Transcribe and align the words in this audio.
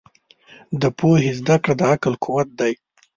د 0.81 0.83
پوهې 0.97 1.31
زده 1.39 1.55
کړه 1.63 1.73
د 1.79 1.81
عقل 1.93 2.13
قوت 2.23 2.49
دی. 2.59 2.73